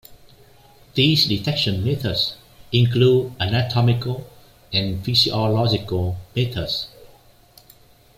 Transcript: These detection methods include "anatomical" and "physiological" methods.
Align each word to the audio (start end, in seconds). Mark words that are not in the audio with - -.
These 0.95 1.27
detection 1.27 1.83
methods 1.83 2.35
include 2.71 3.35
"anatomical" 3.39 4.27
and 4.73 5.05
"physiological" 5.05 6.17
methods. 6.35 6.87